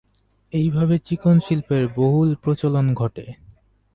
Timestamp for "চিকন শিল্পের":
0.99-1.83